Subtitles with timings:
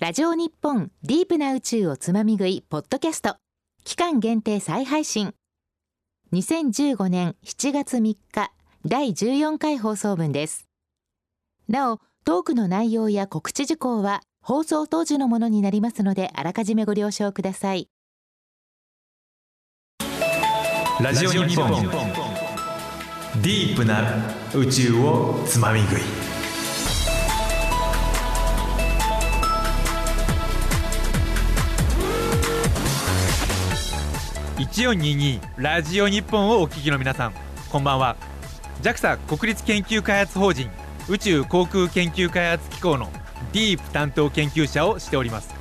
[0.00, 3.36] ラジオ日本ディープな宇宙をつまみ食いポッドキャスト。
[3.84, 5.34] 期間限定再配信。
[6.32, 8.18] 2015年7月3日
[8.84, 10.66] 第14回放送分です。
[11.68, 17.88] なおトークの内容や告知事項は放送当時のものになりますのであらかじめご了承ください。
[21.00, 21.70] ラジオ日本。
[21.70, 24.02] ディープな
[24.54, 26.23] 宇宙をつまみ食い。
[34.64, 37.34] 1422ラジオ日本をお聞きの皆さん。
[37.70, 38.16] こんばんは。
[38.82, 40.70] JAXA 国立研究開発法人
[41.08, 43.10] 宇宙航空研究開発機構の
[43.52, 45.54] ディープ担当研究者をしております。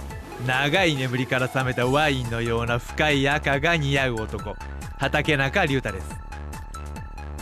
[0.47, 4.55] 長い眠りから覚めたワインのような深い赤が似合う男
[4.97, 6.09] 畠中隆太です。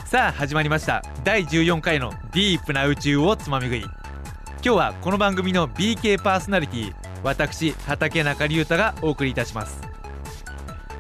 [0.05, 1.03] さあ始まりました。
[1.23, 3.81] 第14回のディープな宇宙をつまみ食い。
[3.81, 3.91] 今
[4.61, 9.90] 日はこの番組の BK パーソナリティ私畠中隆太がお送りいたします。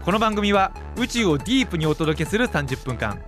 [0.03, 3.21] この番組は宇宙をディープにお届けする30分間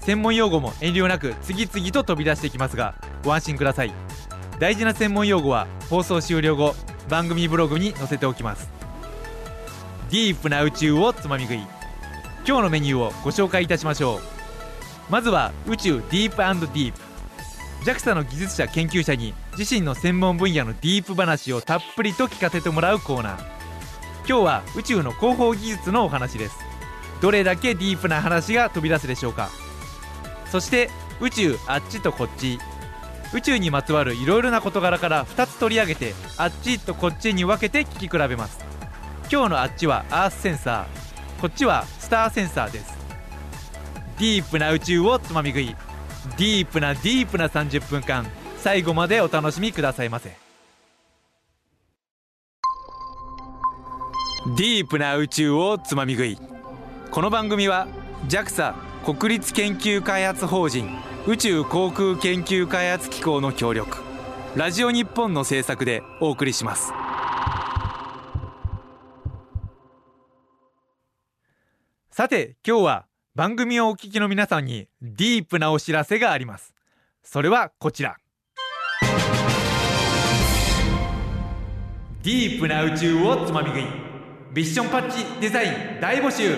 [0.00, 3.94] 専門用語も遠慮なく次々と飛び出してきますがご安心ください。
[4.58, 6.74] 大事な専門用語は放送終了後
[7.08, 8.68] 番組ブログに載せておきます。
[10.10, 11.66] ディープな宇宙をつまみ食い。
[12.46, 14.20] 今日のメニューをご紹介いたしましょう。
[15.10, 17.00] まずは宇宙ディープディープ。
[17.84, 23.57] JAXA の技術者研究者に自身の専門分野のディープ話をたっぷりと聞かせてもらうコーナー。
[24.28, 26.58] 今日は宇宙の広報技術のお話です。
[27.22, 29.48] どれだけディープな話が飛び出すでしょうか。
[30.50, 32.58] そして宇宙あっちとこっち。
[33.32, 38.58] 宇宙にまつわるいろいろな事柄から2つ取り上げてあっちとこっちに分けて聞き比べます。
[39.32, 41.40] 今日のあっちはアースセンサー。
[41.40, 42.98] こっちはスターセンサーです。
[44.18, 45.74] ディープな宇宙をつまみ食い。
[46.36, 48.26] ディープなディープな30分間。
[48.58, 50.47] 最後までお楽しみくださいませ。
[54.56, 56.38] ディープな宇宙をつまみ食い。
[57.10, 57.86] この番組は
[58.28, 58.74] JAXA
[59.04, 60.88] 国立研究開発法人
[61.26, 63.98] 宇宙航空研究開発機構の協力
[64.56, 66.94] ラジオ日本の制作でお送りします。
[72.10, 76.72] さて今日は番組をお聞きの皆さんにディープなお知らせがあります。
[77.22, 78.16] それはこちら。
[82.22, 84.07] ディープな宇宙をつまみ食い。
[84.50, 86.56] ビッションパッチデザイン大募集。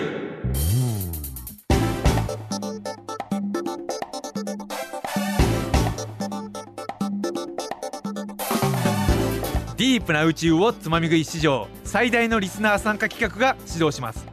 [9.75, 14.25] ディープな宇宙をつまみ食い史上最大のリスナー参加企画が始動します。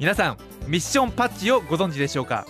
[0.00, 2.46] 皆さんミッションパッチをご存知でしょうか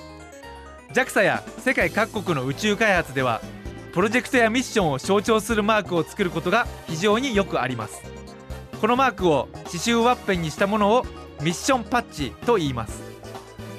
[0.94, 3.42] ？JAXA や世界各国の宇宙開発では
[3.92, 8.17] プロジェクトやミッションを象徴するマークを作ることが非常によくあります。
[8.80, 11.04] このマークを刺繍ワッペンにしたものを
[11.42, 13.02] ミッションパッチと言います。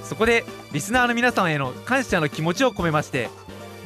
[0.03, 0.43] そこで
[0.73, 3.29] リスナーの皆さんへの感謝の気持ちを込めまして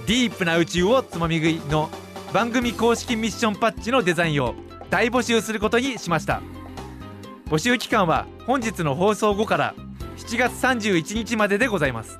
[0.07, 1.89] ディープな宇宙をつまみ食いの
[2.33, 4.55] 番組公式ミッションパッチのデザインを
[4.89, 6.41] 大募集することにしました。
[7.47, 9.75] 募集期間は本日の放送後から
[10.17, 12.17] 7月31日まででございます。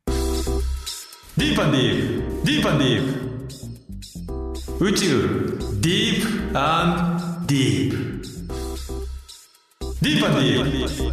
[0.07, 3.32] ディープディープディープディープ。
[4.81, 7.97] 宇宙ディープディープ
[10.01, 11.13] ディープディー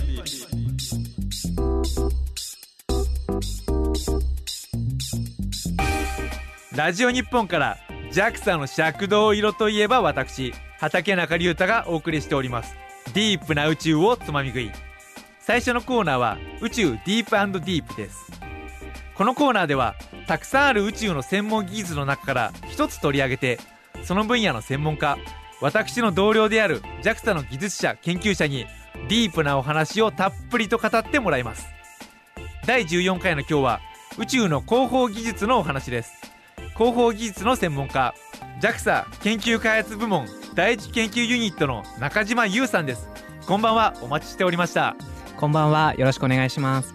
[6.71, 7.77] プラジオ日本から
[8.11, 12.75] JAXA の赤道色といえば私畠中隆太がお送りしております。
[13.13, 14.71] ディープな宇宙をつまみ食い。
[15.39, 18.31] 最初のコーナーは宇宙ディープディープです。
[19.15, 19.95] このコーナーでは
[20.29, 23.59] たくさんある宇宙の専門技術の中から一つ取り上げて
[24.03, 25.17] その分野の専門家
[25.59, 28.67] 私の同僚である JAXA の技術者研究者に
[29.09, 31.67] ディープなお話をたっぷりと語ってもらいます。
[32.67, 33.81] 第14回の今日は
[34.19, 36.13] 宇宙の広報技術のお話です。
[36.77, 38.13] 広報技術の専門家
[38.61, 43.09] JAXA 研究開発部門第一研究ユニットの中島優さんです。
[43.47, 44.95] こんばんはお待ちしておりました。
[45.37, 46.93] こんばんはよろしくお願いします。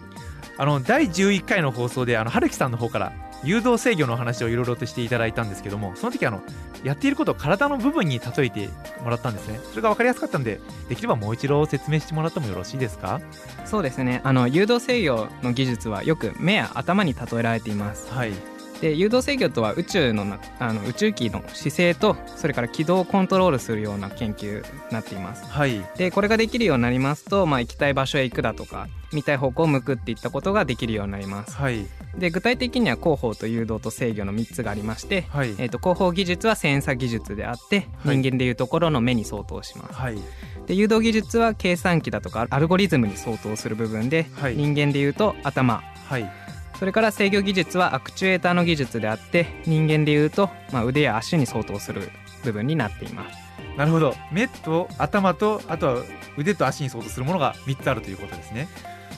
[0.57, 6.41] あの第11回の放送であの春樹さんの方から誘導制御の話をいろいろとしていただいたんですけどもその時あの
[6.83, 8.69] やっていることを体の部分に例えて
[9.03, 9.59] もらったんですね。
[9.69, 10.59] それが分かりやすかったんで
[10.89, 13.21] できればもう一度説明してもらってもよろしいですか？
[13.65, 14.21] そうですね。
[14.23, 18.11] あの誘導制御の技術はよく目や頭に例えられています。
[18.11, 18.33] はい
[18.81, 25.45] で誘導制御とは宇宙のなあの宇宙機の姿勢とそれから軌道をコントロールするような研究になっています。
[25.45, 25.81] はい。
[25.97, 31.55] でこれができるようになりますと、まあ、行きたい場所へ行くだとか見たい方向を向くっていったことができるようになります。
[31.55, 31.85] はい。
[32.17, 35.49] で具体的には広報と誘導と制御の3つがありまして、はい。
[35.57, 38.17] えー、と広報技術はセンサー技術であってはい。
[38.17, 40.17] 人間でいうところの目に相当します、はい。
[40.67, 44.55] で誘導技術は計算機だとかアルゴリズムに相当する部分で、はい。
[44.55, 45.81] 人間でいうと頭。
[46.07, 46.44] はい
[46.79, 52.09] それから制御技術はアクチュエーターの技術であって人間でいうと、まあ、腕や足に相当する
[52.43, 53.37] 部分になっています。
[53.77, 54.15] なるほど。
[54.31, 56.03] 目と頭とあとは
[56.37, 58.67] 腕と足に相当するものが3つあるということですね、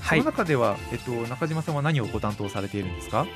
[0.01, 0.19] はい。
[0.19, 3.27] その中では、えっと、中島さんは何をご担当されているんですか？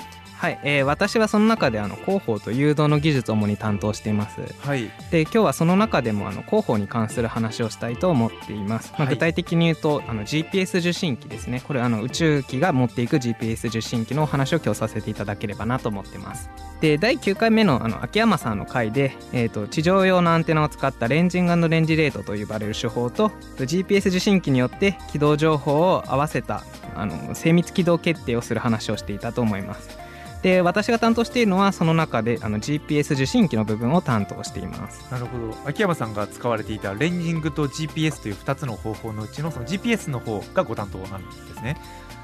[0.41, 4.41] はい、えー私はその中であの広報と誘導の技術を主に担当しています。
[4.61, 4.89] はい。
[5.11, 11.61] で今日はその中でもあの広報に関する話をしたいと思っています、まあ、はい具体的に言うとあの GPS 受信機ですね。
[11.67, 16.49] これあの宇宙機が持っていく GPS 受信機のお話を今日させていただければなと思ってます。
[16.81, 26.63] で第9回目のあの秋山さんの回で、えー、と地上用のアンテナを使ったレンジングレンジレートと呼ばれる手法と GPS 受信機によって軌道情報を合わせた
[26.95, 30.00] あの精密軌道決定をする話をしていたと思います
[30.41, 35.11] で私が担当しているのはその中であの GPS 受信機の部分を担当しています。
[35.11, 35.55] なるほど。
[35.65, 41.77] 秋山さんが使われていたレンジングと GPS という2つの方法のうちのその GPS の方がご担当なんですね。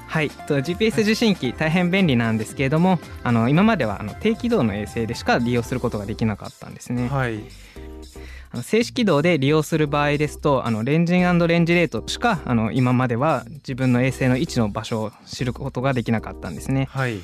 [0.08, 7.08] はい、と GPS 受信機大変便利なんですけれどもあの今まではあの低軌道の衛星でしか利用することができなかったんですね。
[7.08, 7.40] はい。
[8.50, 16.88] あの静止軌道で利用する場合ですとあのレンジンレンジレートしかあの今までは自分の衛星の位置の場所を知ることができなかったんですね。
[16.90, 17.20] はい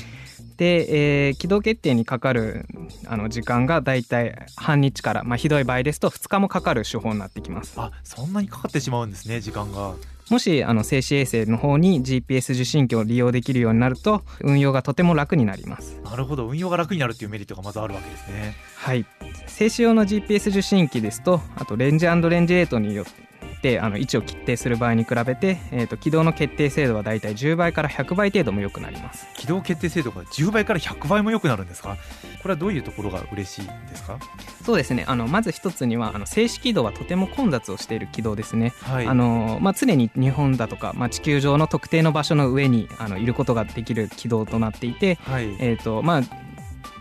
[0.56, 2.66] で、えー軌道決定にかかる
[3.06, 7.74] あの時間がだいたい半日から、まあ、ひどい場合ですと2日もかかる手法になってきます。
[7.76, 9.94] あそんなにかかってしまうんですね時間が
[10.30, 16.00] もしあの静止衛星の方に GPS 受信機を利用できるようになると運用がとても楽になります。
[16.02, 19.06] なるほど運用が楽になるっていうメリットがまずあるわけですねはい、
[19.46, 23.06] 静止用の GPS 受信機ですとあとレンジレンジレートによっ
[23.64, 29.26] てあの位置を決定する場合に比べて、えー、と軌道の決定精度はだいたい10倍から100倍程度も良くなります。
[29.36, 31.96] 軌道決定精度が10倍から100倍も良くなるんですか？
[32.42, 34.18] これはどういうところが嬉しいですか？
[34.62, 35.04] そうですね。
[35.08, 39.06] あのまず一つにはあの静止軌道はとても混雑をしている軌道ですね、はい。
[39.06, 45.44] あのまあ、常に日本だとか、まあ、地球上の特定の場所の上にあのいることができる軌道となっていて、はい。
[45.58, 46.22] えーとまあ、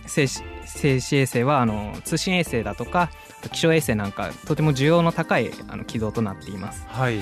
[0.08, 3.10] 静止静止衛星はあの通信衛星だとか
[3.50, 6.86] 気象衛星なんかとても需要の高いあの軌道となっています。
[6.88, 7.20] はい。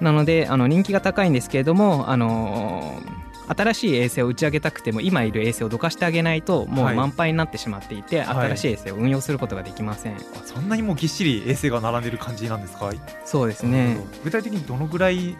[0.00, 3.00] なのであの人気が高いんですけれどもあの
[3.48, 6.94] 新しい衛星を打ち上げたくても今いる衛星をどかしてあげないともはい。
[6.94, 8.48] う満杯になってしまっていて、はい。
[8.48, 12.90] 新しい衛星を運用することができません、あそんなにもうぎっしり衛星が並んでる感じなんですか
[13.24, 13.98] そうですね。
[14.24, 15.36] 具体的にどのぐらい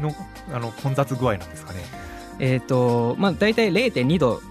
[0.00, 0.14] の
[0.52, 1.80] あの混雑具合なんですかね？
[2.40, 4.42] えっ、とまあ大体0.2度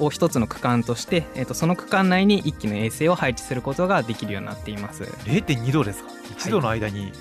[0.00, 5.04] を一つの区間として、えー、とその区間内に1機の衛星を配置することができるようになっています。
[5.04, 7.12] 0.2度ですか？1度の間に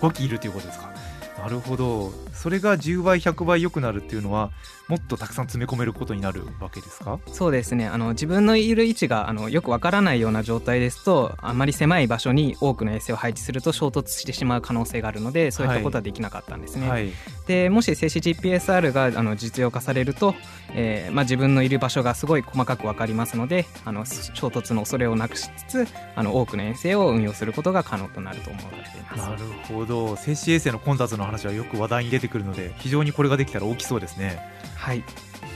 [0.00, 0.92] 5, 5機いるということですか、
[1.38, 2.12] なるほど。
[2.32, 4.50] それが10倍100倍良くなるっていうのは
[4.92, 7.18] もっとたくさん詰め込めることになるわけですか？
[7.28, 7.86] そうですね。
[7.86, 16.90] あの自分のいる位置があのよくわからないような状態ですとあまり狭い場所に多くの衛星を配置すると衝突してしまう可能性があるのでそういったことはできなかったんですね。
[16.90, 17.10] はい。
[17.46, 20.34] でもし静止 GPSR があの実用化されると、
[20.74, 29.20] えーまあ、自分のいる場所がすごい細かく分かりますのであの衝突の恐れをなくしつつあの多くの衛星を運用することが可能となると思われています。
[29.30, 30.16] なるほど。
[30.16, 34.40] 静止衛星の混雑の話はよく話題に出てくるので非常にこれができたら大きそうですね
[34.82, 35.04] はい。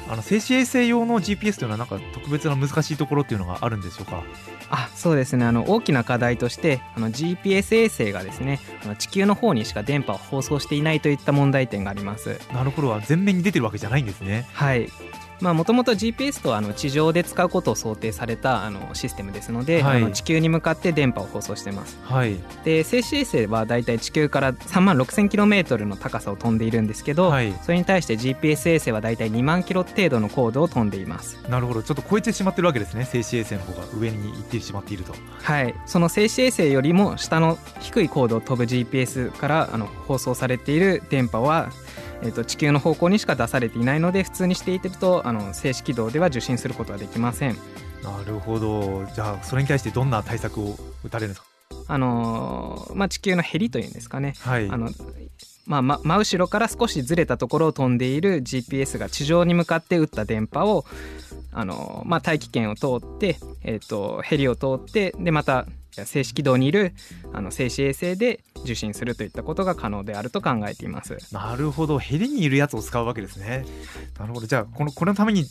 [0.08, 4.22] あの静止衛星用の GPS というのはなんか特別な難しいところっていうのがあるんでしょうか？
[4.70, 5.44] あそうですね。
[5.44, 12.38] あの大きな課題としてあの GPS 衛星がですねあの地球の方にしか電波を放送していないといった問題点があります。
[12.54, 13.00] なるほど。
[13.04, 14.46] 全面に出てるわけじゃないんですね。
[14.52, 14.82] はい。
[14.82, 20.02] まあ、もともと GPS とはあの地上で使うことを想定されたあのシステムですので、はい。
[20.02, 21.98] あの地球に向かって電波を放送してます。
[22.02, 22.36] はい。
[22.64, 27.52] で静止衛星はだいたい地球から3万 6000km の高さを飛んでいるんですけど、はい。
[27.62, 31.38] それに対して GPS 衛星はだいたい2万キロ程度の高度を飛んでいます。
[31.48, 31.82] なるほど。
[31.82, 33.04] ちょっと超えてしまってるわけですね。
[33.04, 35.14] 静止衛星の方が上に行ってしまっていると。
[35.42, 35.74] はい。
[35.86, 41.70] その静止衛星よりも下の低い高度を飛ぶ GPS からあの放送されている電波は
[42.22, 47.56] えー、と地球の方向にしか出されていないので普通にしていてるとあの静止軌道では受信することはできません。
[48.02, 49.04] なるほど。
[49.14, 51.46] じゃあそれに対してどんな対策を打たれるんですか？
[51.88, 54.34] あのーまあ、地球のヘリというんですかね。
[54.40, 54.68] はい。
[54.68, 54.88] あの、
[55.66, 60.84] まあ、ま真後ろから少しずれたところを飛んでいる GPS が地上に向かって打った電波を
[61.52, 65.66] あの、まあ、大気圏を通って、えー、とヘリを通ってでまた
[66.04, 66.92] 静止軌道にいる
[67.32, 71.16] あの静止衛星で受信するといったことが可能であると考えています。
[71.32, 71.98] なるほど。
[71.98, 73.64] ヘリにいるやつを使うわけですね。
[74.18, 74.46] なるほど。
[74.46, 75.46] じゃあこのこのために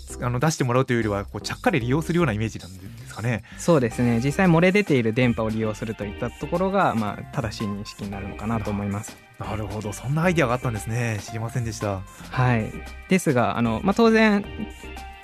[0.00, 3.44] つあの出してもらうというよりはこうちゃっかり利用するようなイメージなんですかね。
[3.58, 4.20] そうですね。
[4.22, 9.16] 実際漏れ出ている電波を利用するといったところが、まあ、正しい認識になるのかなと思います。
[9.38, 9.92] なるほど。
[9.92, 11.18] そんなアイデアがあったんですね。
[11.22, 12.00] 知りませんでした。
[12.30, 12.72] はい、
[13.08, 14.44] ですがあの、まあ、当然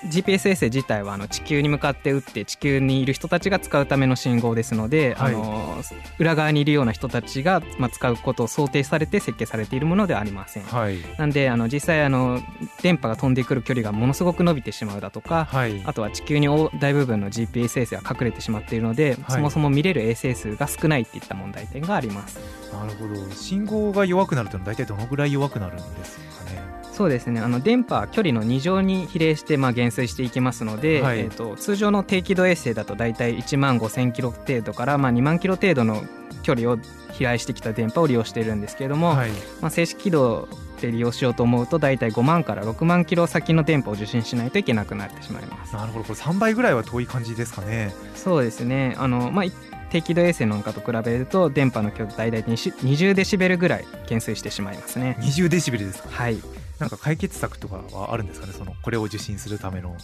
[0.05, 5.35] GPS 衛星自体はあの地球に向かって打って地球にいる人たちが使うための信号ですので、はい。
[5.35, 5.83] あの
[6.19, 10.65] 裏側にいるような人たちが、まあ、使うことを想定されて設計されているものではありません。
[10.65, 10.99] はい。
[11.19, 12.41] なんであの実際あの
[12.83, 15.83] 電波が飛んでくる距離がものすごく伸びてしまうだとか、はい。
[15.85, 19.33] あとは地球に大大部分の GPS 衛星が隠れてしまっているので、はい。
[19.33, 22.39] そもそも見れる衛星数が少ないっていった問題点があります。
[22.73, 23.31] なるほど。
[23.33, 27.43] 信号が弱くなるというのは大体どのぐらい弱くなるんですかねそうですね。
[27.43, 31.21] あの電波は距離の2乗に比例してまあ減衰していきますので、はい。
[31.21, 36.03] えー、と通常の低軌道衛星だと大体1万5000キロ程度からまあ2万キロ程度の
[36.43, 36.79] 距離を
[37.13, 39.31] 飛来してきた電波を利用しているんですけれども、はい。
[39.61, 40.49] まあ、静止軌道
[40.81, 45.75] で利用しようと思うと大体5万から6万キロ先の電波を受信しないといけなくなってしまいます。
[45.75, 46.05] なるほど。
[46.07, 47.93] これ3倍ぐらいは遠い感じですかね。
[48.15, 48.95] そうですね。
[48.97, 49.53] あの、まあ、い
[49.91, 55.19] 低軌道衛星なんかと比べると電波の距離大体20デシベルぐらい減衰してしまいますね。
[55.21, 56.09] 20デシベルですか。
[56.11, 56.39] はい
[56.79, 58.53] なんか解決策とかはあるんですかね？
[58.53, 59.97] そのこれを受信するための。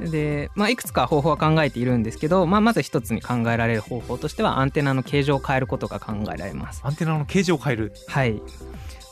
[0.00, 6.82] で、まあ、いくつか方法は考えているんですけど、まあ、まず一つに考えられる方法としてはアンテナの形状を変えることが考えられます。
[6.84, 7.92] アンテナの形状を変える？
[8.06, 8.40] はい。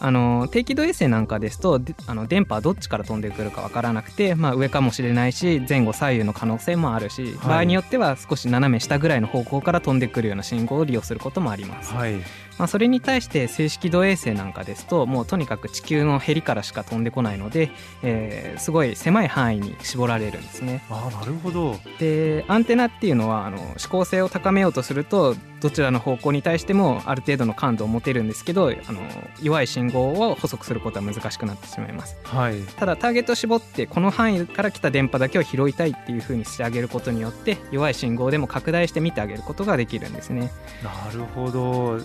[0.00, 11.92] あの低軌道衛星なんかですとであの電波はどっちから飛んでくるかわからなくて、まあ、上かもしれないし前後左右の可能性もあるし、場合によっては少し斜め下ぐらいの方向から飛んでくるような信号を利用することもあります。
[11.92, 12.22] はい
[12.58, 17.70] まあ、それに対して静止軌道衛星なんかですともうとにかく地球のヘリからしか飛んでこないので、
[18.02, 20.82] えーすごい狭い範囲に絞られるんですね。
[20.90, 21.76] ああなるほど。
[21.98, 29.02] でアンテナっていうのはあの指向性を高めようとするとどちらの方向に対してもある程度の感度を持てるんですけどあの
[29.42, 32.16] 弱い信号を補足することは難しくなってしまいます。
[32.24, 32.60] はい。
[32.62, 40.50] ただターゲットを絞ってこの範囲から来た電波だけを拾いたいっていう風にしてあげることによって弱い信号でも拡大して見てあげることができるんですね。
[40.82, 41.98] なるほど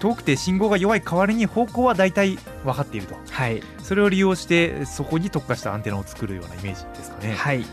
[0.00, 3.14] 遠くて信号が弱い代わりに方向は大体分かっていると。
[3.30, 7.34] はい、それを利用してそこに特化したアンテナを作るようなイメージですかね。
[7.34, 7.64] はい。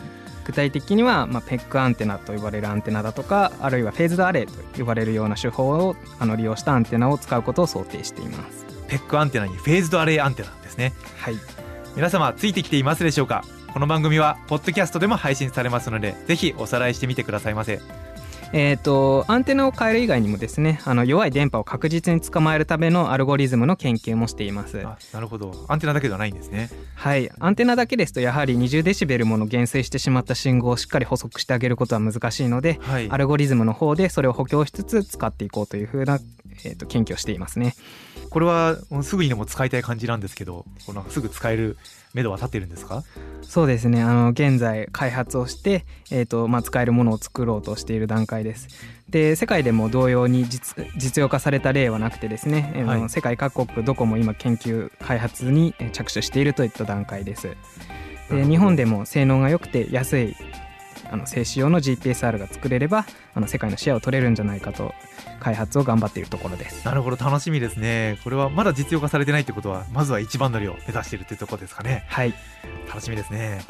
[0.43, 8.65] 具体的には、まあ、ペックアンテナと呼ばれるアンテナだとかあるいはフェーズドアレイと呼ばれるような手法をあの利用したアンテナを使うことを想定しています。
[8.87, 10.93] ペックアンテナにフェーズドアレイアンテナですね。
[11.17, 11.35] はい。
[11.95, 13.45] 皆様ついてきていますでしょうか？
[13.71, 17.79] この番組はポッドキャストでも配信されますのでぜひおさらいしてみてくださいませ
[18.53, 24.79] えー、とアンテナを変える以外にもですねあの弱い電波を確実に捕まえるためのアルゴリズムの研究もしています。
[24.85, 25.65] あなるほど。
[25.67, 26.69] アンテナだけではないんですね。
[26.95, 27.29] はい。
[27.39, 33.09] アンテナだけですとやはり20デシベルもの減衰してしまった信号をしっかり補足してあげることは難しいのではい。
[33.09, 36.19] アルゴリズムの方でそれを補強しつつ使っていこうというふうな、
[36.65, 37.75] えー、と研究をしていますね
[38.31, 41.77] これはすぐにでも使いたい感じなんですけどこうなんかすぐ使える
[42.13, 43.03] 目処は立ってるんですか？
[43.43, 44.01] そうですね。
[44.01, 48.69] あの現在開発をして、えーとまあ、使えるものを作ろうとしている段階です。
[49.09, 53.09] で世界でも同様に実実用化された例はなくてですね、あのはい。
[53.09, 57.55] 世界各国どこも今研究開発にえー着手しているといった段階です。
[58.29, 60.37] で日本でも性能が良くて安い
[61.11, 64.93] あの静止用の GPSR が作れればあの世界のシェアを取れるんじゃないかと
[65.39, 66.85] 開発を頑張っているところです。
[66.85, 68.17] なるほど楽しみですね。
[68.23, 72.05] これはまだ実用化されてないってことはまずは一番乗りを目指しているっていうところですかね。
[72.07, 72.33] はい。
[72.87, 73.61] 楽しみですね。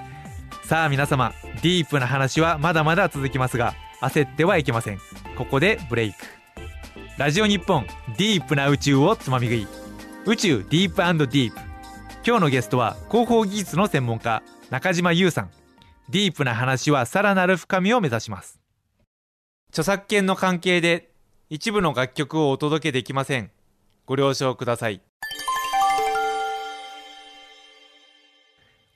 [0.64, 5.00] さあ皆様ディープな話はまだまだ続きますが焦ってはいけません。
[5.36, 6.18] ここでブレイク。
[7.18, 7.86] ラジオ日本
[8.18, 9.68] ディープな宇宙をつまみ食い。
[10.26, 11.60] 宇宙ディープディープ。
[12.26, 15.50] 今日のゲストは広報技術の専門家中島優さん
[16.12, 18.60] ディープな話はさらなる深みを目指します。
[19.70, 21.10] 著作権の関係で
[21.50, 23.50] 一部の楽曲をお届けできません。
[24.06, 25.02] ご了承ください。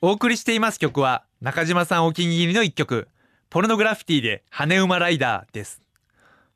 [0.02, 3.08] お送りしています曲は中島さんお気に入りの一曲
[3.48, 5.85] ポルノグラフィティで羽馬ライダーです。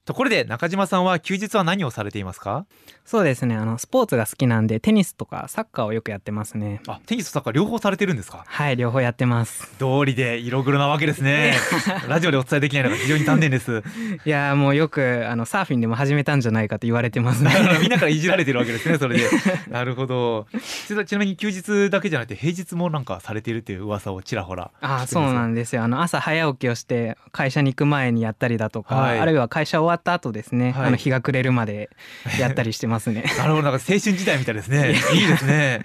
[0.06, 2.66] ところで中島さんは休日は何をされていますか？
[3.04, 3.54] そうですね。
[3.56, 6.80] あのスポーツが好きなんでテニスとかサッカーをよくやってますね。
[6.88, 8.44] あテニスとサッカー両方されてるんですか？
[8.46, 9.72] はい両方やってます。
[9.78, 11.54] 道理で色黒なわけですね。
[12.08, 13.82] ラジオでお伝えできないのが非常に残念です。
[14.24, 17.50] いやーもうよくあのサーフィンでも始めたんじゃないかと言われてますね。
[17.80, 19.28] みんなからいじられてるわけですねそれで。
[19.68, 20.46] なるほど。
[21.06, 25.82] ちなみに休日だけじゃなくて平日もなんかされているっていう噂をちらほらああそうなんですよ。
[25.84, 29.20] あの朝早起きをして会社に行く前にやったりだとか、はい。
[29.20, 30.86] あるいは会社終わった後ですね、はい。
[30.88, 31.90] あの日が暮れるまで
[32.38, 33.24] やったりしてますね。
[33.38, 34.96] なるほどなんか青春時代みたいですね。
[35.14, 35.84] いいですね。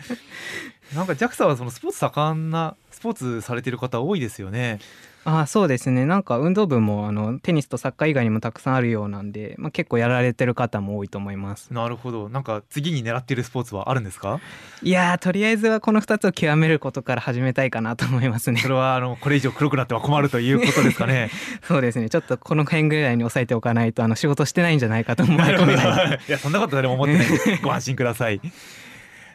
[0.96, 4.80] なんか JAXA はそのスポーツ盛んなスポーツされてる方多いですよね
[5.28, 6.06] あそうですね。
[6.06, 11.74] なんか運動部もあのテニスとサッカー以外にもたくさんあるようなんで、まあ、結構やられてる方も多いと思います。
[11.74, 12.30] なるほど。
[12.30, 14.40] なんか次に狙ってるスポーツはあるんですか？
[14.84, 18.60] いやとりあえずはこの2つを極めることから始めたいかなと思いますね。
[18.62, 21.32] それはあのこれ以上黒くなっては困るということですかね。
[21.68, 22.08] そうですね。
[22.10, 27.28] ちょっとこの辺ぐらいに抑えておかないとあの仕事してないんじゃないかと思い込めないいやそんなこと誰も思ってない。
[27.64, 28.40] ご安心ください。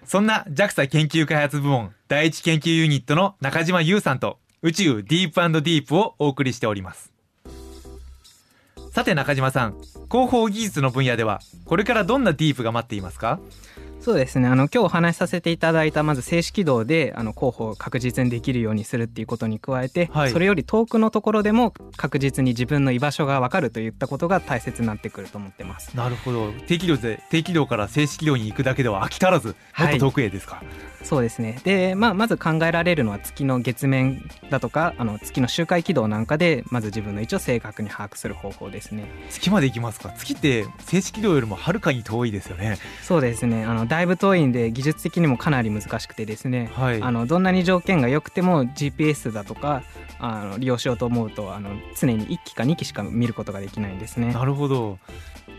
[0.05, 7.11] そんな JAXA 研究開発部門第一研究ユニットの中島優さんと宇宙ディープディープをお送りしております。
[8.93, 9.77] さて中島さん
[10.11, 13.39] 広報技術の分野ではこれからどんなディープが待っていますか？
[14.01, 14.49] そうですね。
[14.49, 25.97] あの今日お話しさせていただいたまず静止軌道であの候補を確実にできるようにするっていうことに加えて、はい、それより遠くのところでも確実に自分の居場所が分かるといったことが大切になってくると思ってます。
[25.97, 26.53] なるほど。
[26.67, 29.49] 低軌道で低軌道から静止軌道に行くだけでは飽き足らず
[29.79, 30.67] もっと遠くへですか、はい、
[31.03, 31.59] そうですね。
[31.65, 39.05] で、まあ、まず考えられるのは月の月面だとかあの月の周回軌道なんかでまず自分の位置を正確に把握する方法ですね。
[39.31, 40.11] 月まで行きますか？
[40.17, 42.79] 月って静止軌道よりもはるかに遠いですよね。
[43.03, 43.65] そうですね。
[43.65, 49.83] あのだいぶ遠いんで技術的にもかなり難しくてですね、はい、あのどんなに条件が良くても GPS だとか
[50.19, 54.33] あの利用しようと思うとあの常に1機か2機しか見ることができないんですね。
[54.33, 54.99] なるほど。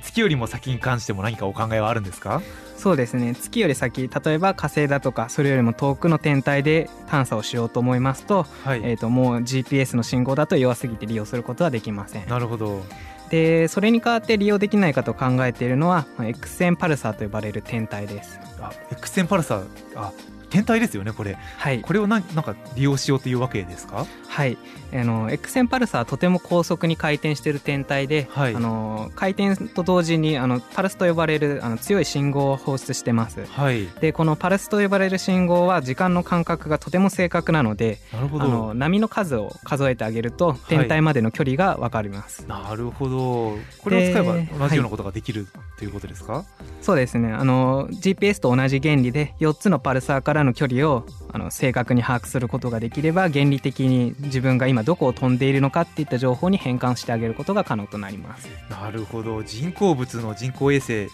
[0.04, 2.42] 月よりも先に関しても何かお考えはあるんですか？
[2.82, 3.36] そうですね。
[3.36, 12.28] 月より先例えば火星だとかそれよりも遠くの天体で探査をしようと思いますと,、はい、えー、ともう GPS の信号だと弱すぎて利用することはできません。
[12.28, 12.84] なるほど。
[13.30, 18.40] でそれに代わって利用できないかと考えているのは X 線パルサーと呼ばれる天体です。
[18.60, 19.64] あ X 線パルサー。
[19.96, 20.12] あ
[20.52, 24.06] 天体ですよねこれ、はい、これをななんか利用しようというわけですか？
[24.28, 24.58] はい。
[24.94, 38.44] あの X 線パルサーはとても高速に回転している天体で、はい、あの回転と同時にあのパルスと呼ばれるあの強い信号を放出してます、はい、でこのパルスと呼ばれる信号は時間の感覚がとても正確なのでなるほど。
[38.44, 43.58] あの波の数を数えてあげると天体までの距離が分かります、はい、なるほど。
[43.82, 46.44] これを使えば同じようなことができるということですか？
[46.82, 47.32] そうですね。
[47.32, 58.48] あの GPS と同じ原理で4つのパルサーからの距離をあの正確に把握することができれば原理的に自分が今どこを飛んでいるのかっていった情報に変換してあげることが可能となります。
[58.70, 59.44] なるほど。
[59.44, 61.08] 人工物の人工衛星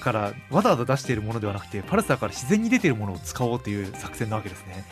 [0.00, 4.84] からわざわざ出しているものではなくてパルサーから自然に出ているものを使おうという作戦なわけですね。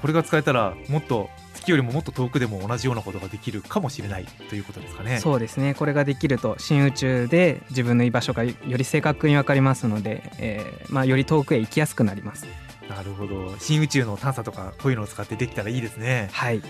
[0.00, 5.18] これが使えたらもっと月よりももっと遠くでも同じようなことができるかもしれないということですかね。
[5.18, 5.74] そうですね。
[5.74, 12.46] これができると新宇宙で自分の居場所がより正確に分かりますので、えーまあ、より遠くへ行きやすくなります
[12.88, 13.54] なるほど。
[13.58, 16.28] 新宇宙の探査とかこういうのを使ってできたらいいですね。
[16.32, 16.62] はい。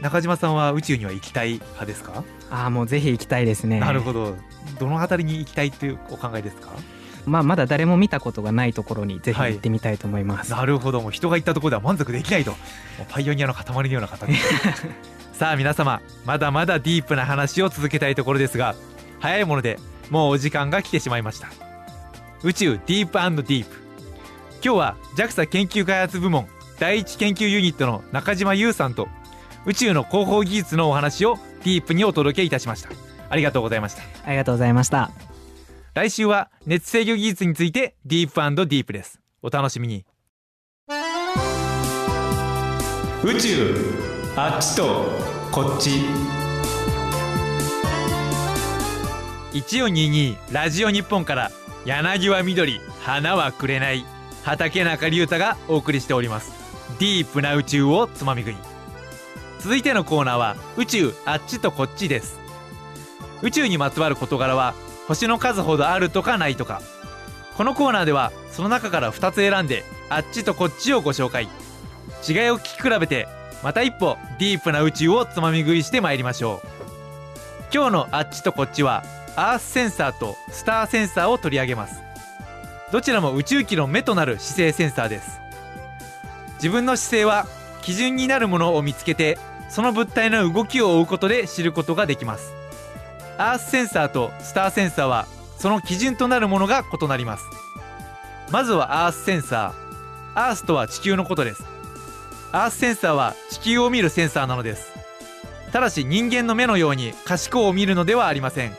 [0.00, 2.24] 中島さんは宇宙には行きたい派ですか？
[2.50, 3.80] ああもうぜひ行きたいですね。
[3.80, 4.36] なるほど。
[4.78, 6.70] どの辺りに行きたいというお考えですか？
[7.24, 11.00] まあ、まだ誰も見たことがないところにぜひ行ってみたいと思います、はい、なるほど。
[11.00, 12.52] もう人が行ったところでは満足できないと。
[13.10, 14.26] パイオニアの塊のような方
[15.32, 18.74] さあ皆様まだまだディープな話を続けたいところですが
[19.20, 19.78] 早いもので
[20.10, 21.48] もうお時間が来てしまいました。
[22.42, 23.12] 宇宙ディープ
[23.44, 23.81] ディープ
[24.64, 26.46] 今日は JAXA 研究開発部門
[26.78, 29.08] 第一研究ユニットの中島優さんと
[29.66, 32.90] 宇宙の広報技術のお話をディープにお届けいたしました。
[33.28, 34.02] ありがとうございました。
[34.24, 35.10] ありがとうございました。
[35.94, 39.20] 来週は熱制御技術についてディープディープです。
[39.42, 40.04] お楽しみに。
[43.24, 43.76] 宇宙
[44.36, 45.06] あっちと
[45.50, 45.90] こっち。
[49.52, 51.50] 1422ラジオ日本から
[51.84, 54.04] 柳は緑花はくれない
[54.42, 56.52] 畠中隆太がお送りしております。
[56.98, 58.56] ディープな宇宙をつまみ食い。
[59.60, 62.40] 続いてのコーナーは宇宙あっちとこっちです。
[63.42, 64.74] 宇宙にまつわる事柄は
[65.06, 66.82] 星の数ほどあるとかないとか。
[67.56, 71.44] このコーナーではその中から2つ選んであっちとこっちをご紹介。
[71.44, 73.28] 違いを聞き比べて
[73.62, 76.68] また一歩ディープな宇宙をつまみ食いしてまいりましょう。
[77.72, 79.04] 今日のあっちとこっちは
[79.36, 82.11] アースセンサーとスターセンサーを取り上げます。
[82.92, 85.40] どちらも宇宙機の目となる姿勢センサーです。
[86.56, 87.46] 自分の姿勢は
[87.80, 89.38] 基準になるものを見つけて
[89.70, 92.52] その物体の動きを追うことで知ることができます。
[93.38, 95.26] アースセンサーとスターセンサーは
[95.56, 97.44] その基準となるものが異なります。
[98.50, 100.38] まずはアースセンサー。
[100.38, 101.64] アースとは地球のことです。
[102.52, 104.92] アースセンサーは地球を見るセンサーなのです。
[105.72, 108.76] ただし人間の目のように可視光を見るのではありません。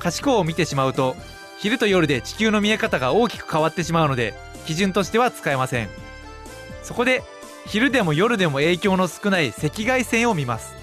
[0.00, 1.14] 可視光を見てしまうと
[1.62, 4.34] 昼と夜で地球の見え方が大きく変わってしまうので
[4.66, 5.88] 基準としては使えません。
[6.82, 7.22] そこで
[7.66, 10.74] 昼でも夜でも影響の少ない赤外線を見ます。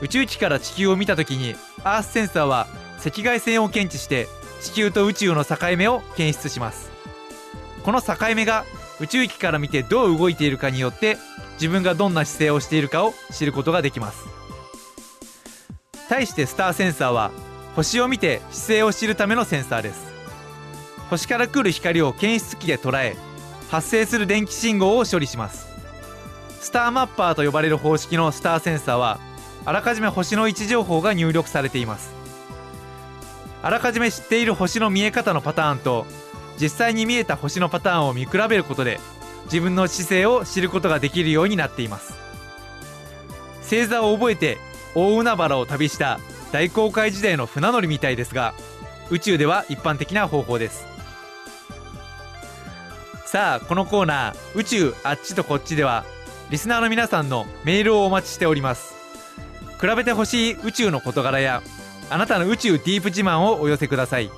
[0.00, 2.68] 宇宙機から地球を見た時にアースセンサーは
[3.04, 4.28] 赤外線を検知して
[4.62, 6.92] 地球と宇宙の境目を検出します。
[7.82, 8.64] この境目が
[9.00, 11.18] 宇宙機から見てどう動いているかによって
[11.54, 14.20] 自分がどんな姿勢をしているかを知ることができます。
[16.08, 17.32] 対してスターセンサーは
[17.78, 20.12] 星を見て姿勢を知るためのセンサーです。
[21.10, 23.16] 星から来る光を検出器で捉え
[23.70, 25.68] 発生する電気信号を処理します。
[26.60, 29.20] スターマッパーと呼ばれる方式のスターセンサーは
[29.64, 32.10] あらかじめ星の位置情報が入力されています。
[33.62, 36.04] あらかじめ知っている星の見え方のパターンと
[36.60, 38.98] 実際に見えた星のパターンを見比べることで
[39.44, 42.14] 自分の姿勢を知ることができるようになっています。
[43.62, 44.58] 星座を覚えて
[44.96, 46.18] 大海原を旅した
[46.52, 48.54] 大航海時代の船乗りみたいですが
[49.10, 50.86] 宇宙では一般的な方法です。
[53.26, 56.06] さあこのコーナー宇宙あっちとこっちでは
[56.50, 58.94] リスナーの皆さんのメールをお待ちしております。
[59.80, 61.62] 比べてほしい宇宙の事柄や
[62.10, 64.30] あなたの宇宙ディープ自慢をお寄せください。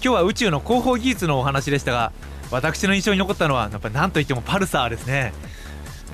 [0.00, 2.12] 日は宇宙の広報技術のお話でしたが
[2.52, 5.32] 私の印象に残ったのはやっぱ何といってもパルサーですね。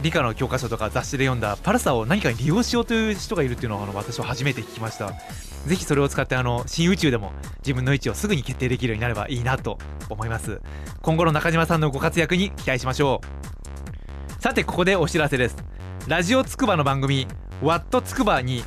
[0.02, 5.12] 理科の教科書とか雑誌で読んだパルサーを何かに利用しようという人がいるっていうのをあの私は初めて聞きました。
[5.66, 9.76] ぜひそれを使ってあの新宇宙でも自分の位置をすぐに決定できるようになればいいなと
[10.08, 10.62] 思います。
[11.02, 13.20] 今後の中島さんのご活躍に期待しましょ
[14.38, 14.42] う。
[14.42, 15.81] さてここでお知らせです。
[16.08, 17.28] ラジオつくばの番組
[17.62, 18.64] ワットつくばに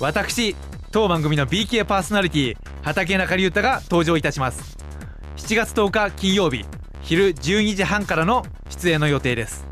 [0.00, 0.56] 私
[0.90, 4.78] 当番組の BK パーソナリティ畠中龍太が登場いたします。
[5.36, 6.64] 7月10日金曜日
[7.02, 9.66] 昼12時半からの出演の予定です。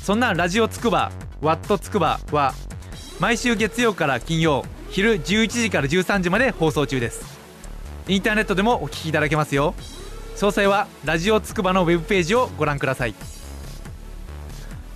[0.00, 2.54] そんなラジオつくばワットつくばは
[3.18, 7.40] 毎週月曜から金曜昼11時から13時まで放送中です。
[8.06, 9.74] インターネットでもお聞きいただけますよ。
[10.36, 13.31] 詳細はラジオつくばのウェブページをご覧ください。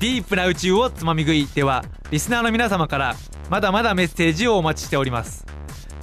[0.01, 3.15] ディープな宇宙をつまみ食いではリスナーの皆様から
[3.51, 5.45] まだまだメッセージをお待ちしております。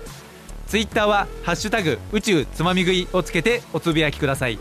[0.72, 4.59] ツイッターは「ハッシュタグ宇宙つまみ食い」をつけておつぶやきください。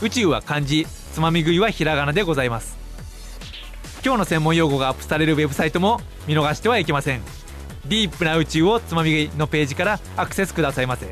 [0.00, 2.78] 宇宙は漢字つまみ食いはひらがなでございます。
[4.04, 7.22] 今日の専門用語がアップされるウェブサイトも見逃してはいけません。
[7.84, 11.10] ディープな宇宙をつまみ食いのページからアクセスくださいませ。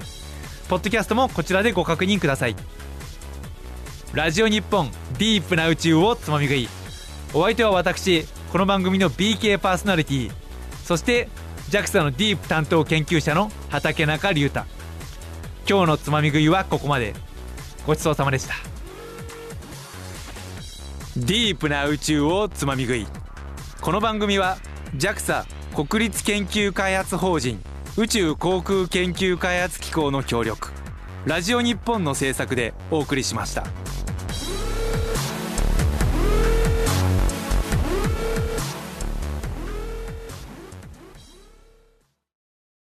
[0.69, 2.55] ポッドキャストもこちらでご確認ください。
[4.13, 4.89] ラジオ日本
[5.19, 6.69] ディープな宇宙をつまみ食い。
[7.35, 10.31] お相手は私この番組の BK パーソナリティ
[10.85, 11.29] そして
[11.71, 14.65] JAXA のディープ担当研究者の畠中隆太。
[15.69, 17.15] 今日のつまみ食いはここまで。
[17.87, 18.55] ごちそうさまでした。
[21.17, 23.07] ディープな宇宙をつまみ食い。
[23.83, 24.57] この番組は
[24.97, 27.61] JAXA 国立研究開発法人
[27.99, 30.71] 宇宙航空研究開発機構の協力。
[31.27, 33.65] ラジオ日本の制作でお送りしました。